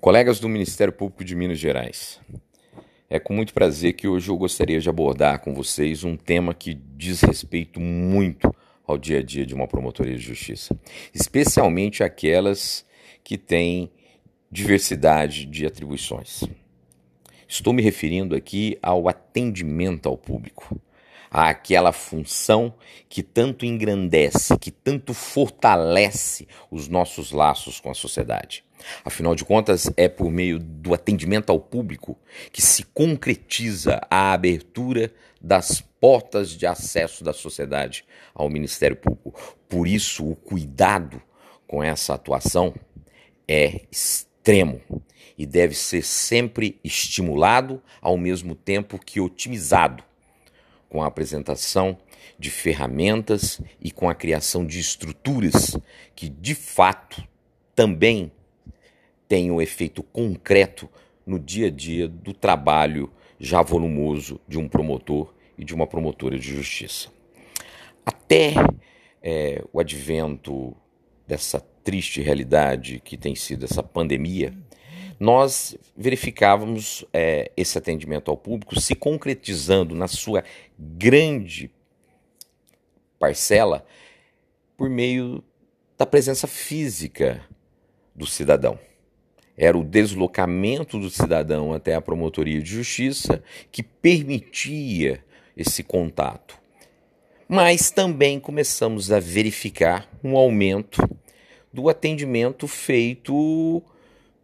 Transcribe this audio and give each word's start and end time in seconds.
Colegas 0.00 0.38
do 0.38 0.48
Ministério 0.48 0.92
Público 0.92 1.24
de 1.24 1.34
Minas 1.34 1.58
Gerais, 1.58 2.20
é 3.10 3.18
com 3.18 3.34
muito 3.34 3.52
prazer 3.52 3.94
que 3.94 4.06
hoje 4.06 4.30
eu 4.30 4.36
gostaria 4.36 4.78
de 4.78 4.88
abordar 4.88 5.40
com 5.40 5.52
vocês 5.52 6.04
um 6.04 6.16
tema 6.16 6.54
que 6.54 6.72
diz 6.72 7.20
respeito 7.20 7.80
muito 7.80 8.54
ao 8.86 8.96
dia 8.96 9.18
a 9.18 9.22
dia 9.24 9.44
de 9.44 9.56
uma 9.56 9.66
promotoria 9.66 10.14
de 10.14 10.22
justiça, 10.22 10.78
especialmente 11.12 12.04
aquelas 12.04 12.86
que 13.24 13.36
têm 13.36 13.90
diversidade 14.52 15.44
de 15.44 15.66
atribuições. 15.66 16.44
Estou 17.48 17.72
me 17.72 17.82
referindo 17.82 18.36
aqui 18.36 18.78
ao 18.80 19.08
atendimento 19.08 20.08
ao 20.08 20.16
público 20.16 20.80
àquela 21.30 21.92
função 21.92 22.74
que 23.08 23.22
tanto 23.22 23.64
engrandece, 23.64 24.56
que 24.58 24.70
tanto 24.70 25.12
fortalece 25.14 26.46
os 26.70 26.88
nossos 26.88 27.32
laços 27.32 27.80
com 27.80 27.90
a 27.90 27.94
sociedade. 27.94 28.64
Afinal 29.04 29.34
de 29.34 29.44
contas, 29.44 29.90
é 29.96 30.08
por 30.08 30.30
meio 30.30 30.58
do 30.58 30.94
atendimento 30.94 31.50
ao 31.50 31.58
público 31.58 32.16
que 32.52 32.62
se 32.62 32.84
concretiza 32.84 34.00
a 34.10 34.32
abertura 34.32 35.12
das 35.40 35.80
portas 36.00 36.50
de 36.50 36.66
acesso 36.66 37.24
da 37.24 37.32
sociedade 37.32 38.04
ao 38.34 38.48
Ministério 38.48 38.96
Público. 38.96 39.34
Por 39.68 39.86
isso, 39.86 40.28
o 40.28 40.36
cuidado 40.36 41.20
com 41.66 41.82
essa 41.82 42.14
atuação 42.14 42.74
é 43.46 43.82
extremo 43.90 44.80
e 45.36 45.44
deve 45.46 45.74
ser 45.74 46.02
sempre 46.02 46.80
estimulado, 46.82 47.82
ao 48.00 48.16
mesmo 48.16 48.54
tempo 48.54 48.98
que 48.98 49.20
otimizado 49.20 50.02
com 50.88 51.02
a 51.02 51.06
apresentação 51.06 51.98
de 52.38 52.50
ferramentas 52.50 53.60
e 53.80 53.90
com 53.90 54.08
a 54.08 54.14
criação 54.14 54.64
de 54.64 54.78
estruturas 54.78 55.76
que, 56.14 56.28
de 56.28 56.54
fato, 56.54 57.22
também 57.74 58.30
tenham 59.28 59.56
um 59.56 59.62
efeito 59.62 60.02
concreto 60.02 60.88
no 61.26 61.38
dia 61.38 61.66
a 61.66 61.70
dia 61.70 62.08
do 62.08 62.32
trabalho 62.32 63.10
já 63.38 63.62
volumoso 63.62 64.40
de 64.48 64.58
um 64.58 64.68
promotor 64.68 65.34
e 65.56 65.64
de 65.64 65.74
uma 65.74 65.86
promotora 65.86 66.38
de 66.38 66.48
justiça. 66.48 67.10
Até 68.04 68.54
é, 69.22 69.62
o 69.72 69.78
advento 69.78 70.74
dessa 71.26 71.60
triste 71.84 72.22
realidade 72.22 73.00
que 73.04 73.16
tem 73.16 73.34
sido 73.34 73.64
essa 73.64 73.82
pandemia, 73.82 74.54
nós 75.18 75.76
verificávamos 75.96 77.04
é, 77.12 77.50
esse 77.56 77.76
atendimento 77.76 78.30
ao 78.30 78.36
público 78.36 78.80
se 78.80 78.94
concretizando 78.94 79.94
na 79.94 80.06
sua 80.06 80.44
grande 80.78 81.70
parcela 83.18 83.84
por 84.76 84.88
meio 84.88 85.42
da 85.96 86.06
presença 86.06 86.46
física 86.46 87.44
do 88.14 88.26
cidadão. 88.26 88.78
Era 89.56 89.76
o 89.76 89.82
deslocamento 89.82 91.00
do 91.00 91.10
cidadão 91.10 91.72
até 91.72 91.96
a 91.96 92.00
promotoria 92.00 92.62
de 92.62 92.70
justiça 92.70 93.42
que 93.72 93.82
permitia 93.82 95.24
esse 95.56 95.82
contato. 95.82 96.56
Mas 97.48 97.90
também 97.90 98.38
começamos 98.38 99.10
a 99.10 99.18
verificar 99.18 100.08
um 100.22 100.36
aumento 100.36 101.02
do 101.72 101.88
atendimento 101.88 102.68
feito 102.68 103.82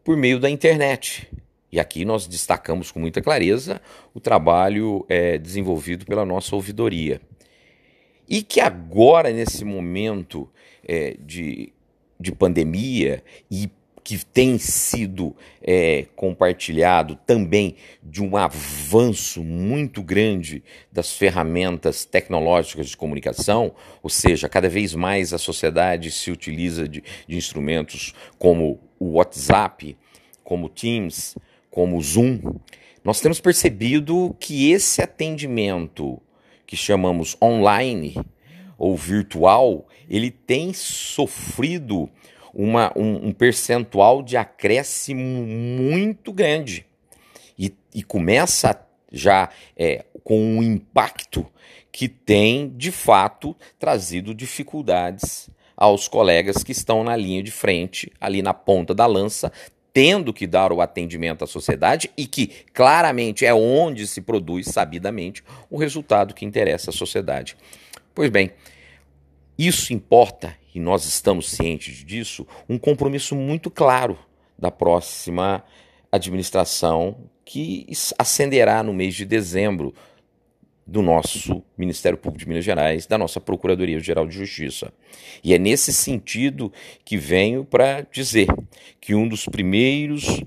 por 0.05 0.17
meio 0.17 0.39
da 0.39 0.51
internet. 0.51 1.29
E 1.73 1.81
aqui 1.81 2.05
nós 2.05 2.27
destacamos 2.29 2.93
com 2.93 3.01
muita 3.01 3.21
clareza 3.21 3.81
o 4.15 4.21
trabalho 4.21 5.05
é, 5.09 5.39
desenvolvido 5.39 6.07
pela 6.07 6.25
nossa 6.25 6.55
ouvidoria. 6.55 7.21
E 8.29 8.43
que 8.43 8.61
agora, 8.61 9.31
nesse 9.31 9.65
momento 9.65 10.49
é, 10.87 11.17
de, 11.19 11.73
de 12.21 12.31
pandemia 12.31 13.25
e 13.51 13.69
que 14.05 14.23
tem 14.23 14.59
sido 14.59 15.35
é, 15.63 16.07
compartilhado 16.15 17.19
também 17.27 17.77
de 18.03 18.23
um 18.23 18.37
avanço 18.37 19.43
muito 19.43 20.03
grande 20.03 20.63
das 20.93 21.13
ferramentas 21.13 22.05
tecnológicas 22.05 22.91
de 22.91 22.97
comunicação, 22.99 23.73
ou 24.03 24.11
seja, 24.11 24.47
cada 24.47 24.69
vez 24.69 24.95
mais 24.95 25.33
a 25.33 25.39
sociedade 25.39 26.11
se 26.11 26.31
utiliza 26.31 26.87
de, 26.87 27.03
de 27.27 27.37
instrumentos 27.37 28.13
como 28.39 28.79
o 28.99 29.13
WhatsApp, 29.13 29.97
como 30.45 30.69
Teams, 30.69 31.39
como 31.71 32.01
Zoom. 32.03 32.41
Nós 33.03 33.23
temos 33.23 33.41
percebido 33.41 34.37
que 34.39 34.71
esse 34.71 35.01
atendimento 35.01 36.21
que 36.67 36.77
chamamos 36.77 37.39
online 37.41 38.15
ou 38.77 38.97
virtual, 38.97 39.89
ele 40.11 40.31
tem 40.31 40.75
sofrido 40.75 42.11
uma, 42.55 42.93
um, 42.97 43.29
um 43.29 43.33
percentual 43.33 44.23
de 44.23 44.37
acréscimo 44.37 45.23
muito 45.23 46.33
grande. 46.33 46.87
E, 47.59 47.75
e 47.95 48.03
começa 48.03 48.81
já 49.13 49.49
é, 49.77 50.05
com 50.23 50.39
um 50.41 50.63
impacto 50.63 51.47
que 51.91 52.09
tem, 52.09 52.69
de 52.77 52.91
fato, 52.91 53.57
trazido 53.79 54.35
dificuldades 54.35 55.49
aos 55.77 56.09
colegas 56.09 56.63
que 56.63 56.73
estão 56.73 57.05
na 57.05 57.17
linha 57.17 57.43
de 57.43 57.51
frente, 57.51 58.11
ali 58.21 58.43
na 58.43 58.55
ponta 58.55 58.95
da 58.95 59.07
lança, 59.07 59.53
tendo 59.93 60.33
que 60.33 60.47
dar 60.47 60.73
o 60.73 60.81
atendimento 60.81 61.45
à 61.45 61.47
sociedade 61.47 62.11
e 62.17 62.27
que 62.27 62.49
claramente 62.73 63.47
é 63.47 63.55
onde 63.55 64.09
se 64.09 64.21
produz 64.21 64.67
sabidamente 64.67 65.45
o 65.71 65.77
resultado 65.79 66.35
que 66.35 66.45
interessa 66.45 66.91
à 66.91 66.93
sociedade. 66.93 67.57
Pois 68.13 68.29
bem, 68.29 68.51
isso 69.57 69.93
importa, 69.93 70.57
e 70.75 70.81
nós 70.81 71.05
estamos 71.05 71.51
cientes 71.51 72.05
disso, 72.05 72.47
um 72.69 72.77
compromisso 72.79 73.37
muito 73.37 73.71
claro 73.71 74.19
da 74.59 74.71
próxima 74.71 75.65
administração 76.11 77.17
que 77.45 77.87
ascenderá 78.19 78.83
no 78.83 78.93
mês 78.93 79.15
de 79.15 79.25
dezembro 79.25 79.95
do 80.87 81.01
nosso 81.01 81.63
Ministério 81.79 82.19
Público 82.19 82.41
de 82.41 82.49
Minas 82.49 82.65
Gerais, 82.65 83.07
da 83.07 83.17
nossa 83.17 83.41
Procuradoria 83.41 83.99
Geral 84.01 84.27
de 84.27 84.35
Justiça. 84.35 84.93
E 85.43 85.55
é 85.55 85.59
nesse 85.59 85.93
sentido 85.93 86.73
que 87.05 87.17
venho 87.17 87.65
para 87.65 88.03
dizer 88.13 88.49
que 89.01 89.15
um 89.15 89.27
dos 89.27 89.47
primeiros 89.47 90.43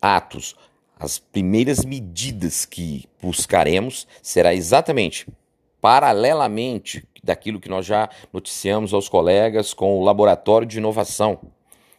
atos, 0.00 0.54
as 0.98 1.18
primeiras 1.18 1.84
medidas 1.84 2.64
que 2.64 3.04
buscaremos 3.20 4.06
será 4.22 4.54
exatamente 4.54 5.26
paralelamente 5.80 7.04
daquilo 7.22 7.60
que 7.60 7.68
nós 7.68 7.86
já 7.86 8.08
noticiamos 8.32 8.94
aos 8.94 9.08
colegas 9.08 9.74
com 9.74 9.98
o 9.98 10.04
Laboratório 10.04 10.66
de 10.66 10.78
Inovação, 10.78 11.38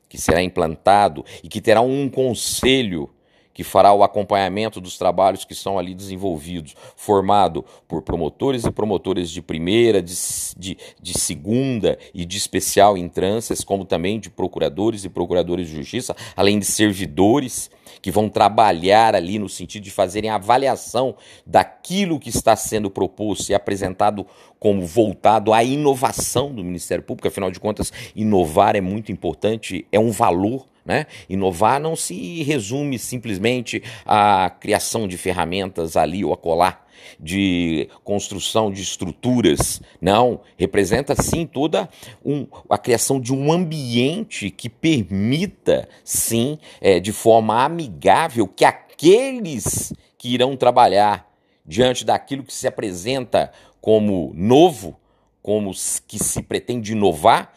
que 0.07 0.17
será 0.17 0.41
implantado 0.41 1.23
e 1.43 1.47
que 1.47 1.61
terá 1.61 1.81
um 1.81 2.09
conselho 2.09 3.09
que 3.53 3.63
fará 3.63 3.93
o 3.93 4.03
acompanhamento 4.03 4.79
dos 4.79 4.97
trabalhos 4.97 5.43
que 5.43 5.55
são 5.55 5.77
ali 5.77 5.93
desenvolvidos, 5.93 6.75
formado 6.95 7.65
por 7.87 8.01
promotores 8.01 8.63
e 8.63 8.71
promotoras 8.71 9.29
de 9.29 9.41
primeira, 9.41 10.01
de, 10.01 10.15
de, 10.57 10.77
de 11.01 11.19
segunda 11.19 11.97
e 12.13 12.25
de 12.25 12.37
especial 12.37 12.97
entrâncias, 12.97 13.63
como 13.63 13.85
também 13.85 14.19
de 14.19 14.29
procuradores 14.29 15.03
e 15.03 15.09
procuradores 15.09 15.67
de 15.67 15.75
justiça, 15.75 16.15
além 16.35 16.59
de 16.59 16.65
servidores 16.65 17.69
que 18.01 18.11
vão 18.11 18.29
trabalhar 18.29 19.15
ali 19.15 19.39
no 19.39 19.49
sentido 19.49 19.83
de 19.83 19.91
fazerem 19.91 20.29
avaliação 20.29 21.15
daquilo 21.45 22.19
que 22.19 22.29
está 22.29 22.55
sendo 22.55 22.89
proposto 22.89 23.49
e 23.49 23.53
apresentado 23.53 24.25
como 24.59 24.85
voltado 24.85 25.53
à 25.53 25.63
inovação 25.63 26.53
do 26.53 26.63
Ministério 26.63 27.03
Público, 27.03 27.27
afinal 27.27 27.51
de 27.51 27.59
contas, 27.59 27.91
inovar 28.15 28.75
é 28.75 28.81
muito 28.81 29.11
importante, 29.11 29.85
é 29.91 29.99
um 29.99 30.11
valor 30.11 30.67
né? 30.89 31.05
Inovar 31.29 31.79
não 31.79 31.95
se 31.95 32.41
resume 32.41 32.97
simplesmente 32.97 33.83
à 34.03 34.49
criação 34.49 35.07
de 35.07 35.19
ferramentas 35.19 35.95
ali 35.95 36.25
ou 36.25 36.33
acolá, 36.33 36.83
de 37.19 37.87
construção 38.03 38.71
de 38.71 38.81
estruturas. 38.81 39.79
Não, 40.01 40.41
representa 40.57 41.13
sim 41.13 41.45
toda 41.45 41.87
um, 42.25 42.47
a 42.67 42.75
criação 42.75 43.21
de 43.21 43.31
um 43.31 43.53
ambiente 43.53 44.49
que 44.49 44.67
permita, 44.67 45.87
sim, 46.03 46.57
é, 46.81 46.99
de 46.99 47.11
forma 47.11 47.63
amigável, 47.63 48.47
que 48.47 48.65
aqueles 48.65 49.93
que 50.17 50.33
irão 50.33 50.57
trabalhar 50.57 51.31
diante 51.63 52.03
daquilo 52.03 52.43
que 52.43 52.53
se 52.53 52.65
apresenta 52.65 53.51
como 53.79 54.31
novo, 54.33 54.99
como 55.39 55.71
que 56.07 56.17
se 56.17 56.41
pretende 56.41 56.93
inovar, 56.93 57.53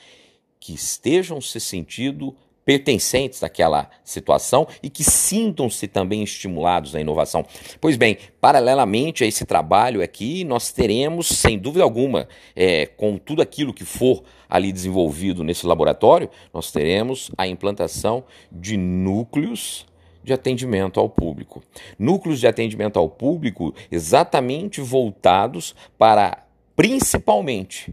que 0.60 0.74
estejam 0.74 1.40
se 1.40 1.58
sentindo 1.58 2.36
pertencentes 2.64 3.40
daquela 3.40 3.88
situação 4.04 4.66
e 4.82 4.88
que 4.88 5.02
sintam-se 5.02 5.88
também 5.88 6.22
estimulados 6.22 6.92
na 6.92 7.00
inovação. 7.00 7.44
Pois 7.80 7.96
bem, 7.96 8.18
paralelamente 8.40 9.24
a 9.24 9.26
esse 9.26 9.44
trabalho 9.44 10.02
aqui, 10.02 10.44
nós 10.44 10.70
teremos, 10.72 11.28
sem 11.28 11.58
dúvida 11.58 11.84
alguma, 11.84 12.28
é, 12.54 12.86
com 12.86 13.18
tudo 13.18 13.42
aquilo 13.42 13.74
que 13.74 13.84
for 13.84 14.22
ali 14.48 14.72
desenvolvido 14.72 15.42
nesse 15.42 15.66
laboratório, 15.66 16.28
nós 16.52 16.70
teremos 16.70 17.30
a 17.36 17.46
implantação 17.46 18.24
de 18.50 18.76
núcleos 18.76 19.86
de 20.22 20.32
atendimento 20.32 21.00
ao 21.00 21.08
público. 21.08 21.62
Núcleos 21.98 22.38
de 22.38 22.46
atendimento 22.46 22.98
ao 22.98 23.08
público 23.08 23.74
exatamente 23.90 24.80
voltados 24.80 25.74
para, 25.98 26.44
principalmente, 26.76 27.92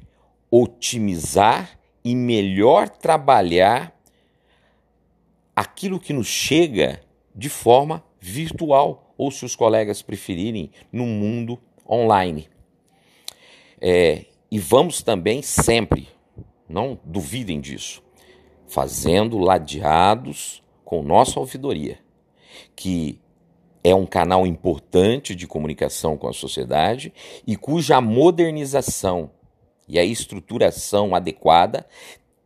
otimizar 0.51 1.80
e 2.04 2.16
melhor 2.16 2.88
trabalhar 2.89 3.99
aquilo 5.60 6.00
que 6.00 6.14
nos 6.14 6.28
chega 6.28 7.02
de 7.36 7.50
forma 7.50 8.02
virtual, 8.18 9.14
ou 9.18 9.30
se 9.30 9.44
os 9.44 9.58
colegas 9.58 10.02
preferirem, 10.02 10.72
no 10.90 11.06
mundo 11.06 11.60
online. 11.86 12.48
É, 13.82 14.24
e 14.50 14.58
vamos 14.58 15.04
também 15.04 15.42
sempre, 15.42 16.08
não 16.68 16.98
duvidem 17.04 17.60
disso, 17.60 18.02
fazendo 18.70 19.38
ladeados 19.38 20.64
com 20.86 21.04
nossa 21.04 21.42
ouvidoria, 21.42 22.00
que 22.74 23.20
é 23.84 23.94
um 23.94 24.06
canal 24.06 24.48
importante 24.48 25.36
de 25.36 25.46
comunicação 25.46 26.18
com 26.18 26.30
a 26.30 26.34
sociedade 26.34 27.14
e 27.46 27.58
cuja 27.58 28.00
modernização 28.00 29.32
e 29.90 30.00
a 30.00 30.06
estruturação 30.06 31.14
adequada 31.14 31.86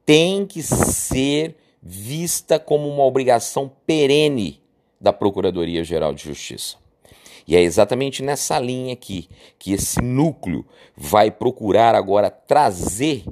tem 0.03 0.47
que 0.47 0.63
ser 0.63 1.55
vista 1.83 2.57
como 2.57 2.87
uma 2.87 3.03
obrigação 3.03 3.69
perene 3.85 4.61
da 4.99 5.11
Procuradoria-Geral 5.11 6.13
de 6.13 6.23
Justiça. 6.23 6.77
E 7.45 7.57
é 7.57 7.61
exatamente 7.61 8.23
nessa 8.23 8.57
linha 8.57 8.93
aqui 8.93 9.27
que 9.59 9.73
esse 9.73 10.01
núcleo 10.01 10.65
vai 10.95 11.29
procurar 11.29 11.93
agora 11.93 12.29
trazer, 12.29 13.25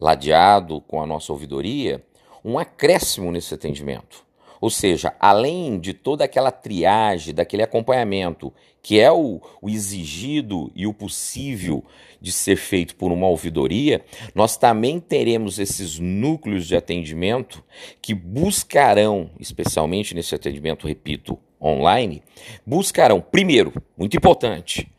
ladeado 0.00 0.80
com 0.80 1.02
a 1.02 1.06
nossa 1.06 1.30
ouvidoria, 1.30 2.02
um 2.42 2.58
acréscimo 2.58 3.30
nesse 3.30 3.52
atendimento. 3.52 4.23
Ou 4.64 4.70
seja, 4.70 5.12
além 5.20 5.78
de 5.78 5.92
toda 5.92 6.24
aquela 6.24 6.50
triagem, 6.50 7.34
daquele 7.34 7.62
acompanhamento 7.62 8.50
que 8.82 8.98
é 8.98 9.12
o, 9.12 9.38
o, 9.60 9.68
exigido 9.68 10.72
e 10.74 10.86
o 10.86 10.94
possível 10.94 11.84
de 12.18 12.32
ser 12.32 12.56
feito 12.56 12.96
por 12.96 13.12
uma 13.12 13.26
ouvidoria, 13.26 14.02
nós 14.34 14.56
também 14.56 14.98
teremos 14.98 15.58
esses 15.58 15.98
núcleos 15.98 16.66
de 16.66 16.74
atendimento 16.74 17.62
que 18.00 18.14
buscarão, 18.14 19.28
especialmente 19.38 20.14
nesse 20.14 20.34
atendimento, 20.34 20.88
repito, 20.88 21.38
online, 21.60 22.22
buscarão, 22.64 23.20
primeiro, 23.20 23.70
muito 23.98 24.16
importante, 24.16 24.90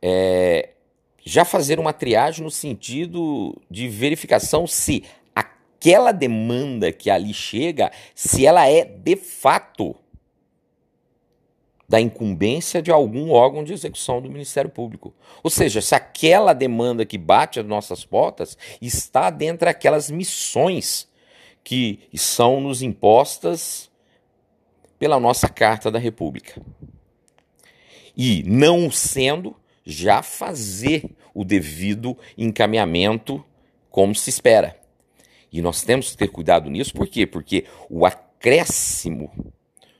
é, 0.00 0.68
já 1.24 1.44
fazer 1.44 1.80
uma 1.80 1.92
triagem 1.92 2.44
no 2.44 2.52
sentido 2.52 3.60
de 3.68 3.88
verificação 3.88 4.64
se 4.64 5.02
aquela 5.78 6.10
demanda 6.12 6.90
que 6.92 7.08
ali 7.08 7.32
chega, 7.32 7.90
se 8.14 8.44
ela 8.44 8.68
é 8.68 8.84
de 8.84 9.16
fato 9.16 9.94
da 11.88 12.00
incumbência 12.00 12.82
de 12.82 12.90
algum 12.90 13.30
órgão 13.30 13.64
de 13.64 13.72
execução 13.72 14.20
do 14.20 14.28
Ministério 14.28 14.68
Público. 14.68 15.14
Ou 15.42 15.48
seja, 15.48 15.80
se 15.80 15.94
aquela 15.94 16.52
demanda 16.52 17.06
que 17.06 17.16
bate 17.16 17.58
às 17.58 17.64
nossas 17.64 18.04
portas 18.04 18.58
está 18.82 19.30
dentro 19.30 19.64
daquelas 19.64 20.10
missões 20.10 21.08
que 21.64 22.00
são 22.14 22.60
nos 22.60 22.82
impostas 22.82 23.90
pela 24.98 25.18
nossa 25.18 25.48
Carta 25.48 25.90
da 25.90 25.98
República. 25.98 26.60
E, 28.16 28.42
não 28.42 28.90
sendo, 28.90 29.56
já 29.86 30.22
fazer 30.22 31.04
o 31.32 31.44
devido 31.44 32.18
encaminhamento 32.36 33.42
como 33.90 34.14
se 34.14 34.28
espera. 34.28 34.77
E 35.52 35.62
nós 35.62 35.82
temos 35.82 36.10
que 36.10 36.16
ter 36.16 36.28
cuidado 36.28 36.68
nisso, 36.70 36.92
por 36.92 37.06
quê? 37.06 37.26
Porque 37.26 37.64
o 37.88 38.04
acréscimo 38.04 39.30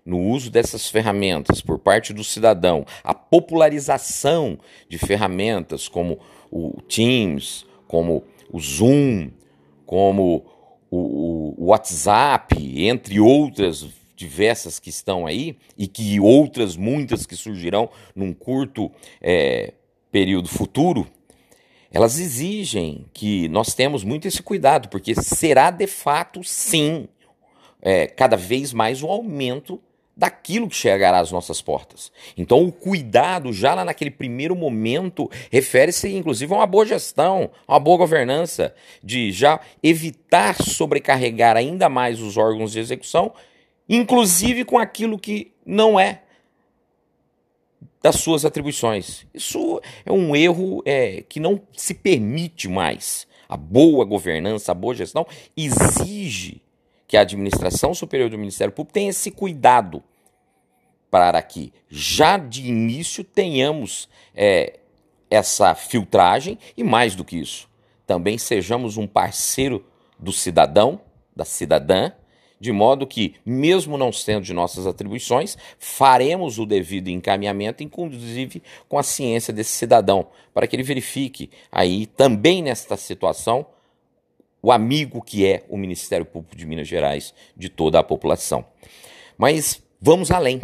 no 0.05 0.19
uso 0.21 0.51
dessas 0.51 0.89
ferramentas 0.89 1.61
por 1.61 1.79
parte 1.79 2.15
do 2.15 2.25
cidadão, 2.25 2.87
a 3.05 3.13
popularização 3.13 4.59
de 4.89 4.97
ferramentas 4.97 5.87
como 5.87 6.19
o 6.51 6.81
Teams, 6.83 7.67
como 7.87 8.25
o 8.51 8.59
Zoom, 8.59 9.31
como 9.85 10.47
o, 10.91 11.55
WhatsApp, 11.59 12.57
entre 12.87 13.21
outras 13.21 13.87
diversas 14.17 14.79
que 14.79 14.89
estão 14.89 15.27
aí 15.27 15.57
e 15.77 15.87
que 15.87 16.19
outras 16.19 16.77
muitas 16.77 17.27
que 17.27 17.37
surgirão 17.37 17.91
num 18.17 18.33
curto 18.33 18.91
é, 19.21 19.75
período 20.11 20.49
futuro, 20.49 21.07
elas 21.93 22.19
exigem 22.19 23.07
que 23.13 23.49
nós 23.49 23.75
temos 23.75 24.05
muito 24.05 24.29
esse 24.29 24.43
cuidado, 24.43 24.89
porque 24.89 25.15
será 25.15 25.71
de 25.71 25.87
fato, 25.87 26.45
sim, 26.45 27.09
é, 27.81 28.07
cada 28.07 28.37
vez 28.37 28.73
mais 28.73 29.03
o 29.03 29.07
aumento 29.07 29.81
daquilo 30.19 30.69
que 30.69 30.75
chegará 30.75 31.21
às 31.21 31.31
nossas 31.31 31.63
portas. 31.63 32.11
Então, 32.37 32.65
o 32.65 32.73
cuidado, 32.73 33.53
já 33.53 33.73
lá 33.73 33.85
naquele 33.85 34.11
primeiro 34.11 34.57
momento, 34.57 35.31
refere-se 35.49 36.09
inclusive 36.09 36.53
a 36.53 36.57
uma 36.57 36.67
boa 36.67 36.85
gestão, 36.85 37.51
a 37.69 37.75
uma 37.75 37.81
boa 37.81 37.99
governança, 37.99 38.75
de 39.03 39.31
já 39.31 39.61
evitar 39.81 40.57
sobrecarregar 40.61 41.57
ainda 41.57 41.89
mais 41.89 42.21
os 42.21 42.37
órgãos 42.37 42.73
de 42.73 42.81
execução, 42.81 43.33
inclusive 43.89 44.65
com 44.65 44.77
aquilo 44.77 45.19
que 45.19 45.53
não 45.65 45.99
é 46.01 46.23
das 48.03 48.17
suas 48.17 48.45
atribuições. 48.45 49.27
Isso 49.35 49.81
é 50.05 50.13
um 50.13 50.35
erro 50.35 50.83
é, 50.85 51.23
que 51.29 51.41
não 51.41 51.61
se 51.77 51.95
permite 51.95 52.69
mais. 52.69 53.27
A 53.49 53.57
boa 53.57 54.05
governança, 54.05 54.73
a 54.73 54.75
boa 54.75 54.95
gestão 54.95 55.27
exige 55.57 56.63
que 57.07 57.17
a 57.17 57.23
administração 57.23 57.95
superior 57.95 58.29
do 58.29 58.39
Ministério 58.39 58.73
Público 58.73 58.93
tenha 58.93 59.11
esse 59.11 59.31
cuidado 59.31 60.03
para 61.11 61.41
que 61.41 61.73
já 61.89 62.37
de 62.37 62.69
início 62.69 63.25
tenhamos 63.25 64.09
é, 64.35 64.79
essa 65.31 65.75
filtragem 65.75 66.59
e 66.77 66.85
mais 66.85 67.15
do 67.15 67.25
que 67.25 67.37
isso, 67.37 67.69
também 68.07 68.39
sejamos 68.39 68.97
um 68.97 69.07
parceiro 69.07 69.85
do 70.19 70.33
cidadão, 70.33 71.01
da 71.35 71.45
cidadã, 71.45 72.13
de 72.61 72.73
modo 72.73 73.07
que, 73.07 73.35
mesmo 73.45 73.97
não 73.97 74.13
sendo 74.13 74.45
de 74.45 74.53
nossas 74.53 74.87
atribuições, 74.87 75.57
faremos 75.79 76.59
o 76.59 76.67
devido 76.67 77.09
encaminhamento, 77.09 77.83
inclusive 77.83 78.63
com 78.89 78.99
a 78.99 79.03
ciência 79.03 79.53
desse 79.53 79.73
cidadão, 79.73 80.27
para 80.53 80.67
que 80.67 80.75
ele 80.75 80.83
verifique 80.83 81.51
aí 81.71 82.07
também 82.07 82.63
nesta 82.63 82.97
situação 82.97 83.67
o 84.61 84.73
amigo 84.73 85.23
que 85.23 85.47
é 85.47 85.65
o 85.69 85.77
Ministério 85.77 86.27
Público 86.27 86.57
de 86.57 86.67
Minas 86.67 86.89
Gerais 86.89 87.33
de 87.57 87.69
toda 87.69 87.99
a 87.99 88.03
população. 88.03 88.65
Mas 89.37 89.81
vamos 90.01 90.31
além. 90.31 90.61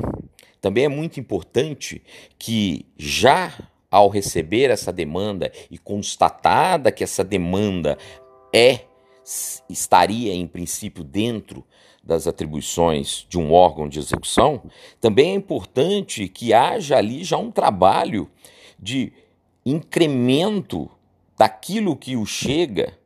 Também 0.61 0.85
é 0.85 0.89
muito 0.89 1.21
importante 1.21 2.03
que 2.39 2.87
já 2.99 3.53
ao 3.91 4.09
receber 4.09 4.71
essa 4.71 4.93
demanda 4.93 5.53
e 5.71 5.79
constatada 5.79 6.91
que 6.91 7.05
essa 7.05 7.23
demanda 7.23 7.97
é 8.53 8.81
estaria 9.69 10.35
em 10.35 10.47
princípio 10.47 11.03
dentro 11.03 11.65
das 12.03 12.27
atribuições 12.27 13.27
de 13.29 13.39
um 13.39 13.53
órgão 13.53 13.89
de 13.89 13.99
execução, 13.99 14.63
também 15.01 15.31
é 15.31 15.35
importante 15.35 16.29
que 16.29 16.53
haja 16.53 16.99
ali 16.99 17.25
já 17.25 17.39
um 17.39 17.51
trabalho 17.51 18.31
de 18.79 19.13
incremento 19.65 20.91
daquilo 21.39 21.97
que 21.97 22.17
o 22.17 22.27
chega 22.27 22.99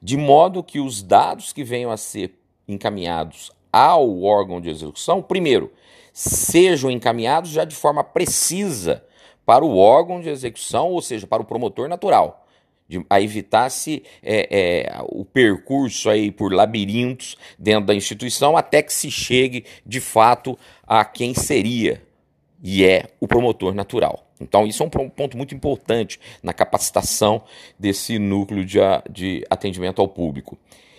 de 0.00 0.16
modo 0.16 0.62
que 0.62 0.80
os 0.80 1.02
dados 1.02 1.52
que 1.52 1.64
venham 1.64 1.90
a 1.90 1.96
ser 1.96 2.34
encaminhados 2.68 3.50
ao 3.72 4.22
órgão 4.22 4.60
de 4.60 4.70
execução, 4.70 5.20
primeiro, 5.20 5.72
sejam 6.12 6.90
encaminhados 6.90 7.50
já 7.50 7.64
de 7.64 7.74
forma 7.74 8.02
precisa 8.02 9.04
para 9.44 9.64
o 9.64 9.76
órgão 9.76 10.20
de 10.20 10.28
execução, 10.28 10.90
ou 10.90 11.02
seja, 11.02 11.26
para 11.26 11.42
o 11.42 11.44
promotor 11.44 11.88
natural, 11.88 12.45
de, 12.88 13.04
a 13.08 13.20
evitar-se 13.20 14.02
é, 14.22 14.48
é, 14.50 15.02
o 15.08 15.24
percurso 15.24 16.08
aí 16.08 16.30
por 16.30 16.52
labirintos 16.52 17.36
dentro 17.58 17.86
da 17.86 17.94
instituição 17.94 18.56
até 18.56 18.82
que 18.82 18.92
se 18.92 19.10
chegue 19.10 19.64
de 19.84 20.00
fato 20.00 20.58
a 20.86 21.04
quem 21.04 21.34
seria 21.34 22.02
e 22.62 22.84
é 22.84 23.04
o 23.20 23.28
promotor 23.28 23.74
natural. 23.74 24.26
Então, 24.40 24.66
isso 24.66 24.82
é 24.82 24.86
um 24.86 25.08
ponto 25.08 25.36
muito 25.36 25.54
importante 25.54 26.20
na 26.42 26.52
capacitação 26.52 27.42
desse 27.78 28.18
núcleo 28.18 28.64
de, 28.64 28.78
de 29.10 29.44
atendimento 29.48 30.00
ao 30.00 30.08
público. 30.08 30.58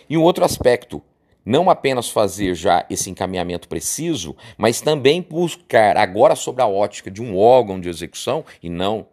E 0.09 0.17
um 0.17 0.23
outro 0.23 0.43
aspecto, 0.43 1.01
não 1.45 1.69
apenas 1.69 2.09
fazer 2.09 2.55
já 2.55 2.85
esse 2.89 3.09
encaminhamento 3.09 3.67
preciso, 3.67 4.35
mas 4.57 4.81
também 4.81 5.21
buscar, 5.21 5.97
agora 5.97 6.35
sobre 6.35 6.63
a 6.63 6.67
ótica 6.67 7.11
de 7.11 7.21
um 7.21 7.37
órgão 7.37 7.79
de 7.79 7.89
execução 7.89 8.43
e 8.61 8.69
não 8.69 9.05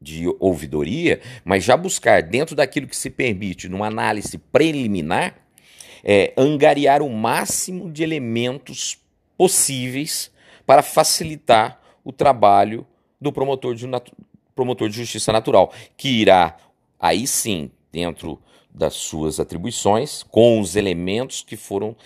de 0.00 0.26
ouvidoria, 0.38 1.20
mas 1.44 1.64
já 1.64 1.76
buscar, 1.76 2.22
dentro 2.22 2.54
daquilo 2.54 2.86
que 2.86 2.96
se 2.96 3.10
permite, 3.10 3.68
numa 3.68 3.86
análise 3.86 4.38
preliminar, 4.38 5.36
é, 6.04 6.32
angariar 6.36 7.02
o 7.02 7.10
máximo 7.10 7.90
de 7.90 8.02
elementos 8.02 8.98
possíveis 9.36 10.30
para 10.64 10.82
facilitar 10.82 11.80
o 12.04 12.12
trabalho 12.12 12.86
do 13.20 13.32
promotor 13.32 13.74
de, 13.74 13.86
promotor 14.54 14.88
de 14.88 14.96
justiça 14.96 15.32
natural, 15.32 15.72
que 15.96 16.08
irá, 16.08 16.56
aí 17.00 17.26
sim, 17.26 17.70
dentro 17.90 18.40
das 18.70 18.94
suas 18.94 19.40
atribuições, 19.40 20.22
com 20.22 20.60
os 20.60 20.76
elementos 20.76 21.42
que 21.42 21.56
foram 21.56 21.96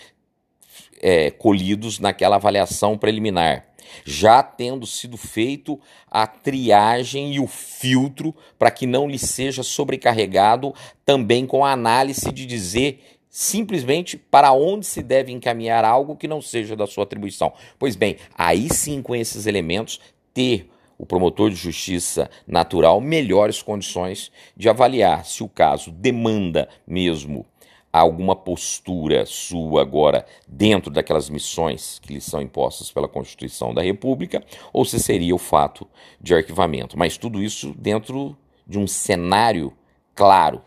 é, 1.01 1.29
colhidos 1.29 1.99
naquela 1.99 2.37
avaliação 2.37 2.97
preliminar, 2.97 3.65
já 4.05 4.41
tendo 4.43 4.85
sido 4.85 5.17
feito 5.17 5.79
a 6.09 6.25
triagem 6.27 7.33
e 7.33 7.39
o 7.39 7.47
filtro 7.47 8.35
para 8.57 8.71
que 8.71 8.85
não 8.85 9.07
lhe 9.07 9.19
seja 9.19 9.63
sobrecarregado 9.63 10.73
também 11.05 11.45
com 11.45 11.63
a 11.65 11.71
análise 11.71 12.31
de 12.31 12.45
dizer 12.45 12.99
simplesmente 13.29 14.17
para 14.17 14.51
onde 14.51 14.85
se 14.85 15.01
deve 15.01 15.31
encaminhar 15.31 15.85
algo 15.85 16.17
que 16.17 16.27
não 16.27 16.41
seja 16.41 16.75
da 16.75 16.85
sua 16.85 17.05
atribuição. 17.05 17.53
Pois 17.79 17.95
bem, 17.95 18.17
aí 18.37 18.67
sim, 18.71 19.01
com 19.01 19.15
esses 19.15 19.45
elementos, 19.45 20.01
ter 20.33 20.69
o 20.97 21.05
promotor 21.05 21.49
de 21.49 21.55
justiça 21.55 22.29
natural 22.45 23.01
melhores 23.01 23.61
condições 23.61 24.31
de 24.55 24.69
avaliar 24.69 25.25
se 25.25 25.43
o 25.43 25.49
caso 25.49 25.91
demanda 25.91 26.69
mesmo 26.85 27.45
alguma 27.91 28.35
postura 28.35 29.25
sua 29.25 29.81
agora 29.81 30.25
dentro 30.47 30.91
daquelas 30.91 31.29
missões 31.29 31.99
que 31.99 32.13
lhe 32.13 32.21
são 32.21 32.41
impostas 32.41 32.91
pela 32.91 33.07
Constituição 33.07 33.73
da 33.73 33.81
República, 33.81 34.43
ou 34.71 34.85
se 34.85 34.99
seria 34.99 35.35
o 35.35 35.39
fato 35.39 35.87
de 36.19 36.33
arquivamento. 36.33 36.97
Mas 36.97 37.17
tudo 37.17 37.41
isso 37.41 37.73
dentro 37.77 38.37
de 38.65 38.79
um 38.79 38.87
cenário 38.87 39.73
claro, 40.15 40.61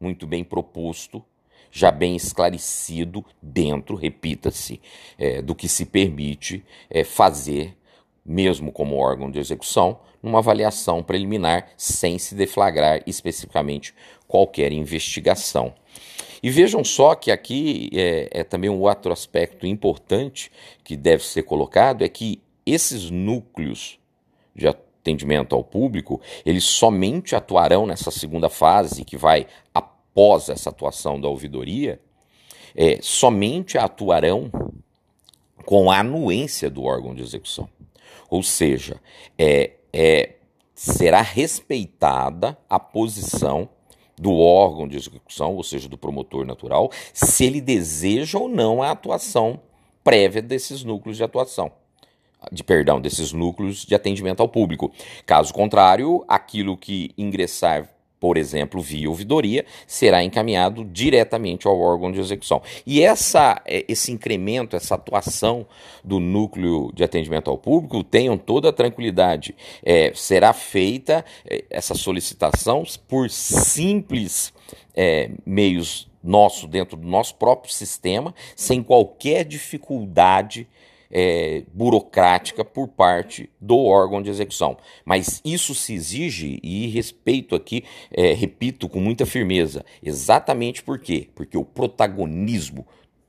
muito 0.00 0.26
bem 0.26 0.42
proposto 0.42 1.22
já 1.72 1.90
bem 1.90 2.14
esclarecido 2.14 3.24
dentro, 3.40 3.96
repita-se, 3.96 4.78
é, 5.18 5.40
do 5.40 5.54
que 5.54 5.66
se 5.66 5.86
permite 5.86 6.62
é, 6.90 7.02
fazer, 7.02 7.74
mesmo 8.24 8.70
como 8.70 8.96
órgão 8.96 9.30
de 9.30 9.38
execução, 9.38 9.98
numa 10.22 10.38
avaliação 10.38 11.02
preliminar, 11.02 11.70
sem 11.76 12.18
se 12.18 12.34
deflagrar 12.34 13.02
especificamente 13.06 13.94
qualquer 14.28 14.70
investigação. 14.70 15.74
E 16.42 16.50
vejam 16.50 16.82
só 16.82 17.14
que 17.14 17.30
aqui 17.30 17.88
é, 17.92 18.40
é 18.40 18.44
também 18.44 18.68
um 18.68 18.80
outro 18.80 19.12
aspecto 19.12 19.66
importante 19.66 20.50
que 20.82 20.96
deve 20.96 21.24
ser 21.24 21.44
colocado, 21.44 22.02
é 22.02 22.08
que 22.08 22.42
esses 22.66 23.10
núcleos 23.10 23.98
de 24.54 24.66
atendimento 24.66 25.54
ao 25.54 25.62
público, 25.62 26.20
eles 26.44 26.64
somente 26.64 27.34
atuarão 27.34 27.86
nessa 27.86 28.10
segunda 28.10 28.48
fase, 28.48 29.04
que 29.04 29.16
vai 29.16 29.46
após 29.74 30.48
essa 30.48 30.70
atuação 30.70 31.20
da 31.20 31.28
ouvidoria, 31.28 32.00
é, 32.74 32.98
somente 33.00 33.78
atuarão 33.78 34.50
com 35.64 35.90
a 35.90 36.00
anuência 36.00 36.68
do 36.68 36.82
órgão 36.82 37.14
de 37.14 37.22
execução. 37.22 37.68
Ou 38.28 38.42
seja, 38.42 39.00
é, 39.38 39.72
é, 39.92 40.36
será 40.74 41.20
respeitada 41.20 42.56
a 42.68 42.78
posição 42.78 43.68
do 44.22 44.38
órgão 44.38 44.86
de 44.86 44.96
execução, 44.96 45.56
ou 45.56 45.64
seja, 45.64 45.88
do 45.88 45.98
promotor 45.98 46.46
natural, 46.46 46.90
se 47.12 47.44
ele 47.44 47.60
deseja 47.60 48.38
ou 48.38 48.48
não 48.48 48.82
a 48.82 48.92
atuação 48.92 49.60
prévia 50.04 50.40
desses 50.40 50.84
núcleos 50.84 51.16
de 51.16 51.24
atuação. 51.24 51.72
De 52.50 52.64
perdão, 52.64 53.00
desses 53.00 53.32
núcleos 53.32 53.84
de 53.84 53.94
atendimento 53.94 54.40
ao 54.40 54.48
público. 54.48 54.90
Caso 55.26 55.52
contrário, 55.52 56.24
aquilo 56.26 56.76
que 56.76 57.10
ingressar 57.16 57.88
por 58.22 58.38
exemplo, 58.38 58.80
via 58.80 59.10
ouvidoria, 59.10 59.66
será 59.84 60.22
encaminhado 60.22 60.84
diretamente 60.84 61.66
ao 61.66 61.76
órgão 61.76 62.12
de 62.12 62.20
execução. 62.20 62.62
E 62.86 63.02
essa, 63.02 63.60
é, 63.66 63.84
esse 63.88 64.12
incremento, 64.12 64.76
essa 64.76 64.94
atuação 64.94 65.66
do 66.04 66.20
núcleo 66.20 66.92
de 66.94 67.02
atendimento 67.02 67.50
ao 67.50 67.58
público, 67.58 68.04
tenham 68.04 68.38
toda 68.38 68.68
a 68.68 68.72
tranquilidade, 68.72 69.56
é, 69.82 70.12
será 70.14 70.52
feita 70.52 71.24
é, 71.44 71.64
essa 71.68 71.96
solicitação 71.96 72.84
por 73.08 73.28
simples 73.28 74.54
é, 74.94 75.28
meios 75.44 76.08
nosso 76.22 76.68
dentro 76.68 76.96
do 76.96 77.08
nosso 77.08 77.34
próprio 77.34 77.74
sistema, 77.74 78.32
sem 78.54 78.84
qualquer 78.84 79.44
dificuldade 79.44 80.68
é, 81.12 81.62
burocrática 81.72 82.64
por 82.64 82.88
parte 82.88 83.50
do 83.60 83.78
órgão 83.78 84.22
de 84.22 84.30
execução. 84.30 84.78
Mas 85.04 85.42
isso 85.44 85.74
se 85.74 85.92
exige, 85.92 86.58
e 86.62 86.86
respeito 86.88 87.54
aqui, 87.54 87.84
é, 88.10 88.32
repito 88.32 88.88
com 88.88 88.98
muita 88.98 89.26
firmeza, 89.26 89.84
exatamente 90.02 90.82
por 90.82 90.98
quê? 90.98 91.28
Porque 91.34 91.58
o 91.58 91.64
protagonismo, 91.64 92.86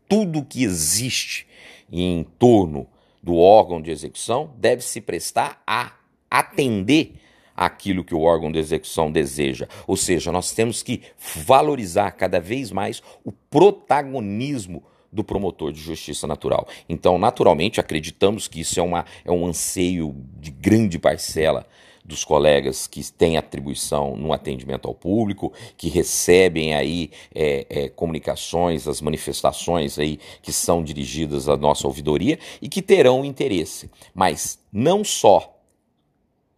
tudo 0.08 0.46
que 0.46 0.64
existe 0.64 1.46
em 1.92 2.24
torno 2.40 2.88
do 3.22 3.36
órgão 3.36 3.82
de 3.82 3.92
execução 3.92 4.54
deve 4.58 4.82
se 4.82 5.02
prestar 5.02 5.62
a 5.68 5.94
atender 6.30 7.16
aquilo 7.56 8.04
que 8.04 8.16
o 8.16 8.22
órgão 8.22 8.52
de 8.52 8.58
execução 8.58 9.12
deseja. 9.12 9.68
Ou 9.86 9.96
seja, 9.96 10.32
nós 10.32 10.52
temos 10.52 10.82
que 10.82 11.02
valorizar 11.46 12.12
cada 12.12 12.40
vez 12.40 12.72
mais 12.72 13.02
o 13.24 13.32
protagonismo 13.32 14.84
do 15.14 15.24
promotor 15.24 15.72
de 15.72 15.80
justiça 15.80 16.28
natural. 16.28 16.68
Então, 16.90 17.18
naturalmente, 17.18 17.80
acreditamos 17.80 18.48
que 18.48 18.62
isso 18.62 18.80
é, 18.80 18.84
uma, 18.84 19.06
é 19.24 19.32
um 19.32 19.46
anseio 19.46 20.16
de 20.40 20.52
grande 20.52 20.98
parcela 20.98 21.66
dos 22.04 22.26
colegas 22.26 22.86
que 22.86 23.02
têm 23.12 23.38
atribuição 23.38 24.18
no 24.18 24.34
atendimento 24.34 24.88
ao 24.88 24.94
público, 24.94 25.54
que 25.78 25.88
recebem 25.88 26.74
aí 26.74 27.12
é, 27.34 27.66
é, 27.70 27.90
comunicações, 27.90 28.88
as 28.88 29.00
manifestações 29.00 29.98
aí 29.98 30.20
que 30.42 30.52
são 30.52 30.84
dirigidas 30.84 31.48
à 31.48 31.56
nossa 31.56 31.88
ouvidoria 31.88 32.38
e 32.62 32.68
que 32.68 32.82
terão 32.82 33.24
interesse. 33.24 33.90
Mas 34.14 34.60
não 34.72 35.04
só 35.04 35.58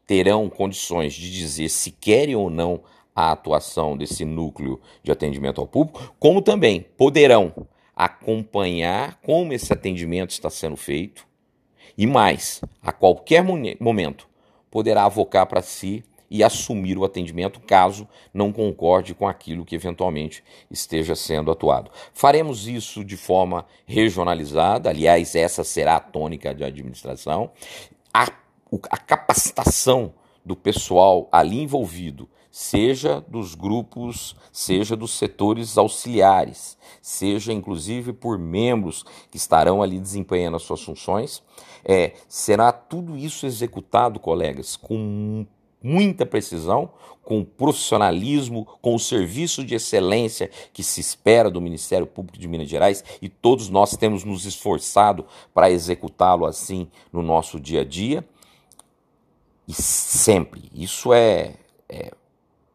terão 0.08 0.50
condições 0.50 1.14
de 1.14 1.32
dizer 1.32 1.70
se 1.70 1.92
querem 1.92 2.36
ou 2.36 2.50
não 2.50 2.82
a 3.16 3.32
atuação 3.32 3.96
desse 3.96 4.26
núcleo 4.26 4.80
de 5.02 5.12
atendimento 5.12 5.62
ao 5.62 5.68
público, 5.68 6.14
como 6.20 6.42
também 6.42 6.86
poderão 6.98 7.54
acompanhar 7.96 9.20
como 9.22 9.54
esse 9.54 9.72
atendimento 9.72 10.32
está 10.32 10.50
sendo 10.50 10.76
feito 10.76 11.26
e 11.98 12.06
mais, 12.06 12.62
a 12.84 12.92
qualquer 12.92 13.44
momento 13.80 14.28
poderá 14.70 15.06
avocar 15.06 15.46
para 15.48 15.62
si 15.62 16.04
e 16.30 16.44
assumir 16.44 16.98
o 16.98 17.06
atendimento 17.06 17.62
caso 17.62 18.08
não 18.34 18.52
concorde 18.52 19.14
com 19.14 19.28
aquilo 19.28 19.64
que 19.64 19.76
eventualmente 19.76 20.44
esteja 20.70 21.16
sendo 21.16 21.52
atuado. 21.52 21.90
Faremos 22.14 22.68
isso 22.68 23.06
de 23.06 23.16
forma 23.16 23.66
regionalizada, 23.86 24.90
aliás, 24.90 25.36
essa 25.36 25.64
será 25.64 25.96
a 25.96 26.02
tônica 26.02 26.54
de 26.54 26.64
administração. 26.64 27.52
A, 28.14 28.30
a 28.90 28.98
capacitação 28.98 30.14
do 30.44 30.56
pessoal 30.56 31.30
ali 31.32 31.62
envolvido 31.62 32.28
seja 32.58 33.20
dos 33.28 33.54
grupos, 33.54 34.34
seja 34.50 34.96
dos 34.96 35.12
setores 35.12 35.78
auxiliares, 35.78 36.78
seja 37.02 37.52
inclusive 37.52 38.14
por 38.14 38.40
membros 38.40 39.04
que 39.30 39.36
estarão 39.36 39.84
ali 39.84 40.00
desempenhando 40.00 40.56
as 40.56 40.64
suas 40.64 40.82
funções, 40.82 41.44
é, 41.84 42.14
será 42.30 42.72
tudo 42.72 43.18
isso 43.18 43.46
executado, 43.46 44.22
colegas, 44.22 44.78
com 44.78 45.46
muita 45.84 46.26
precisão, 46.26 46.94
com 47.22 47.44
profissionalismo, 47.44 48.66
com 48.82 48.96
o 48.96 49.00
serviço 49.00 49.62
de 49.62 49.76
excelência 49.76 50.50
que 50.72 50.82
se 50.82 51.02
espera 51.02 51.52
do 51.52 51.60
Ministério 51.60 52.08
Público 52.08 52.40
de 52.40 52.48
Minas 52.48 52.70
Gerais 52.70 53.04
e 53.22 53.28
todos 53.28 53.68
nós 53.68 53.98
temos 53.98 54.24
nos 54.24 54.46
esforçado 54.46 55.26
para 55.54 55.70
executá-lo 55.70 56.46
assim 56.46 56.88
no 57.12 57.22
nosso 57.22 57.60
dia 57.60 57.82
a 57.82 57.84
dia. 57.84 58.26
E 59.68 59.74
sempre, 59.74 60.72
isso 60.74 61.12
é, 61.12 61.56
é 61.90 62.14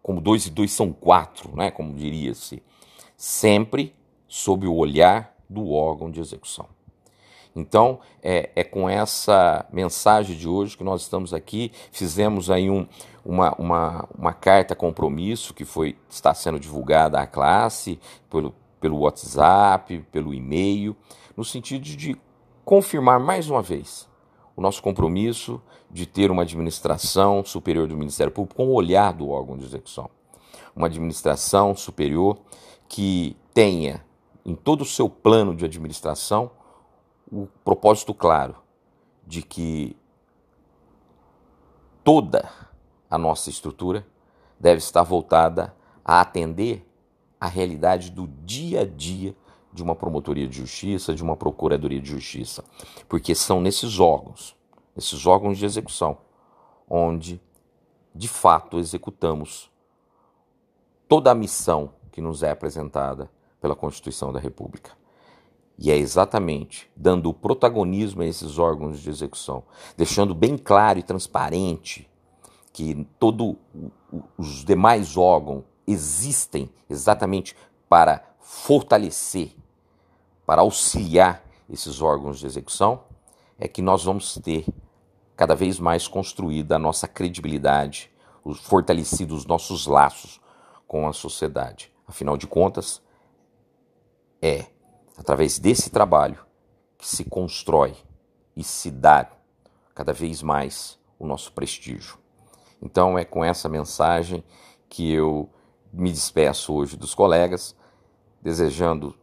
como 0.02 0.20
dois 0.20 0.46
e 0.46 0.50
dois 0.50 0.72
são 0.72 0.92
quatro, 0.92 1.54
né, 1.56 1.70
como 1.70 1.94
diria-se, 1.94 2.62
sempre 3.16 3.94
sob 4.26 4.66
o 4.66 4.74
olhar 4.74 5.36
do 5.48 5.70
órgão 5.70 6.10
de 6.10 6.20
execução. 6.20 6.66
Então, 7.54 7.98
é, 8.22 8.50
é, 8.54 8.62
com 8.62 8.88
essa 8.88 9.66
mensagem 9.72 10.36
de 10.36 10.48
hoje 10.48 10.76
que 10.76 10.84
nós 10.84 11.02
estamos 11.02 11.34
aqui. 11.34 11.72
Fizemos 11.90 12.48
aí 12.50 12.70
um, 12.70 12.86
uma, 13.24 13.52
uma, 13.56 14.08
uma 14.16 14.32
carta 14.32 14.76
compromisso 14.76 15.52
que 15.52 15.64
foi, 15.64 15.96
está 16.08 16.32
sendo 16.32 16.60
divulgada 16.60 17.18
à 17.18 17.26
classe 17.26 17.98
pelo, 18.30 18.54
pelo 18.80 18.98
WhatsApp, 18.98 19.98
pelo 20.12 20.32
e-mail, 20.32 20.96
no 21.36 21.44
sentido 21.44 21.82
de 21.82 22.16
confirmar 22.64 23.18
mais 23.18 23.50
uma 23.50 23.62
vez 23.62 24.09
o 24.60 24.62
nosso 24.62 24.82
compromisso 24.82 25.58
de 25.90 26.04
ter 26.04 26.30
uma 26.30 26.42
administração 26.42 27.42
superior 27.42 27.88
do 27.88 27.96
Ministério 27.96 28.30
Público 28.30 28.56
com 28.56 28.68
o 28.68 28.74
olhar 28.74 29.10
do 29.10 29.30
órgão 29.30 29.56
de 29.56 29.64
execução. 29.64 30.10
Uma 30.76 30.86
administração 30.86 31.74
superior 31.74 32.36
que 32.86 33.34
tenha 33.54 34.04
em 34.44 34.54
todo 34.54 34.82
o 34.82 34.84
seu 34.84 35.08
plano 35.08 35.56
de 35.56 35.64
administração 35.64 36.50
o 37.32 37.46
propósito 37.64 38.12
claro 38.12 38.54
de 39.26 39.40
que 39.40 39.96
toda 42.04 42.46
a 43.10 43.16
nossa 43.16 43.48
estrutura 43.48 44.06
deve 44.58 44.76
estar 44.76 45.02
voltada 45.04 45.74
a 46.04 46.20
atender 46.20 46.86
a 47.40 47.46
realidade 47.46 48.10
do 48.10 48.26
dia 48.44 48.82
a 48.82 48.84
dia 48.84 49.34
de 49.72 49.82
uma 49.82 49.94
promotoria 49.94 50.48
de 50.48 50.56
justiça, 50.56 51.14
de 51.14 51.22
uma 51.22 51.36
procuradoria 51.36 52.00
de 52.00 52.10
justiça, 52.10 52.64
porque 53.08 53.34
são 53.34 53.60
nesses 53.60 53.98
órgãos, 54.00 54.56
esses 54.96 55.26
órgãos 55.26 55.58
de 55.58 55.64
execução, 55.64 56.18
onde 56.88 57.40
de 58.14 58.28
fato 58.28 58.78
executamos 58.78 59.70
toda 61.08 61.30
a 61.30 61.34
missão 61.34 61.92
que 62.10 62.20
nos 62.20 62.42
é 62.42 62.50
apresentada 62.50 63.30
pela 63.60 63.76
Constituição 63.76 64.32
da 64.32 64.40
República. 64.40 64.92
E 65.78 65.90
é 65.90 65.96
exatamente 65.96 66.90
dando 66.94 67.32
protagonismo 67.32 68.22
a 68.22 68.26
esses 68.26 68.58
órgãos 68.58 69.00
de 69.00 69.08
execução, 69.08 69.62
deixando 69.96 70.34
bem 70.34 70.58
claro 70.58 70.98
e 70.98 71.02
transparente 71.02 72.08
que 72.72 73.06
todos 73.18 73.56
os 74.36 74.64
demais 74.64 75.16
órgãos 75.16 75.64
existem 75.86 76.70
exatamente 76.88 77.56
para 77.88 78.29
fortalecer, 78.40 79.54
para 80.44 80.62
auxiliar 80.62 81.44
esses 81.68 82.02
órgãos 82.02 82.40
de 82.40 82.46
execução, 82.46 83.04
é 83.58 83.68
que 83.68 83.80
nós 83.80 84.02
vamos 84.02 84.34
ter 84.34 84.66
cada 85.36 85.54
vez 85.54 85.78
mais 85.78 86.08
construída 86.08 86.76
a 86.76 86.78
nossa 86.78 87.06
credibilidade, 87.06 88.10
fortalecido 88.62 89.34
os 89.34 89.46
nossos 89.46 89.86
laços 89.86 90.40
com 90.86 91.06
a 91.06 91.12
sociedade. 91.12 91.92
Afinal 92.06 92.36
de 92.36 92.46
contas, 92.46 93.00
é 94.42 94.66
através 95.16 95.58
desse 95.58 95.90
trabalho 95.90 96.44
que 96.98 97.06
se 97.06 97.24
constrói 97.24 97.94
e 98.56 98.64
se 98.64 98.90
dá 98.90 99.30
cada 99.94 100.12
vez 100.12 100.42
mais 100.42 100.98
o 101.18 101.26
nosso 101.26 101.52
prestígio. 101.52 102.18
Então 102.82 103.18
é 103.18 103.24
com 103.24 103.44
essa 103.44 103.68
mensagem 103.68 104.42
que 104.88 105.12
eu 105.12 105.48
me 105.92 106.10
despeço 106.10 106.72
hoje 106.74 106.96
dos 106.96 107.14
colegas, 107.14 107.76
desejando 108.42 109.14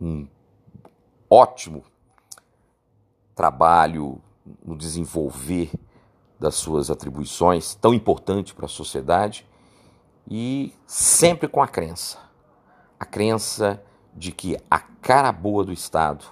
um 0.00 0.26
ótimo 1.28 1.84
trabalho 3.34 4.20
no 4.64 4.76
desenvolver 4.76 5.70
das 6.38 6.54
suas 6.54 6.90
atribuições, 6.90 7.74
tão 7.74 7.92
importante 7.92 8.54
para 8.54 8.66
a 8.66 8.68
sociedade, 8.68 9.46
e 10.28 10.72
sempre 10.86 11.48
com 11.48 11.62
a 11.62 11.68
crença, 11.68 12.18
a 12.98 13.04
crença 13.04 13.82
de 14.14 14.32
que 14.32 14.56
a 14.70 14.78
cara 14.78 15.30
boa 15.32 15.64
do 15.64 15.72
Estado 15.72 16.24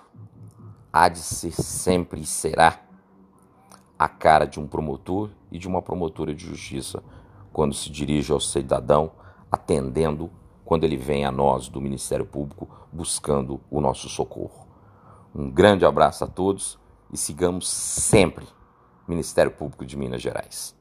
há 0.92 1.08
de 1.08 1.18
ser 1.18 1.52
sempre 1.52 2.20
e 2.20 2.26
será 2.26 2.80
a 3.98 4.08
cara 4.08 4.46
de 4.46 4.58
um 4.60 4.66
promotor 4.66 5.30
e 5.50 5.58
de 5.58 5.66
uma 5.66 5.82
promotora 5.82 6.34
de 6.34 6.46
justiça 6.46 7.02
quando 7.52 7.74
se 7.74 7.90
dirige 7.90 8.32
ao 8.32 8.40
cidadão, 8.40 9.10
atendendo 9.50 10.30
quando 10.68 10.84
ele 10.84 10.98
vem 10.98 11.24
a 11.24 11.32
nós 11.32 11.66
do 11.66 11.80
Ministério 11.80 12.26
Público 12.26 12.68
buscando 12.92 13.58
o 13.70 13.80
nosso 13.80 14.06
socorro. 14.06 14.68
Um 15.34 15.50
grande 15.50 15.86
abraço 15.86 16.24
a 16.24 16.26
todos 16.26 16.78
e 17.10 17.16
sigamos 17.16 17.66
sempre 17.66 18.46
Ministério 19.08 19.50
Público 19.50 19.86
de 19.86 19.96
Minas 19.96 20.20
Gerais. 20.20 20.77